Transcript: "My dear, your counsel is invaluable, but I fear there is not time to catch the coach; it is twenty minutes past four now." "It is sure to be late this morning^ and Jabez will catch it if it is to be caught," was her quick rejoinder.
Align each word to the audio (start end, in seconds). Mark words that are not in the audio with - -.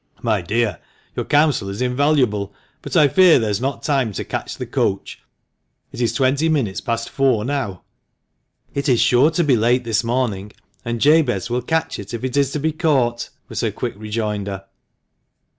"My 0.23 0.41
dear, 0.41 0.79
your 1.15 1.25
counsel 1.25 1.69
is 1.69 1.79
invaluable, 1.79 2.55
but 2.81 2.97
I 2.97 3.07
fear 3.07 3.37
there 3.37 3.51
is 3.51 3.61
not 3.61 3.83
time 3.83 4.11
to 4.13 4.23
catch 4.25 4.57
the 4.57 4.65
coach; 4.65 5.21
it 5.91 6.01
is 6.01 6.11
twenty 6.11 6.49
minutes 6.49 6.81
past 6.81 7.07
four 7.07 7.45
now." 7.45 7.83
"It 8.73 8.89
is 8.89 8.99
sure 8.99 9.29
to 9.29 9.43
be 9.43 9.55
late 9.55 9.83
this 9.83 10.01
morning^ 10.01 10.53
and 10.83 10.99
Jabez 10.99 11.51
will 11.51 11.61
catch 11.61 11.99
it 11.99 12.15
if 12.15 12.23
it 12.23 12.35
is 12.35 12.49
to 12.53 12.59
be 12.59 12.71
caught," 12.71 13.29
was 13.47 13.61
her 13.61 13.69
quick 13.71 13.93
rejoinder. 13.95 14.63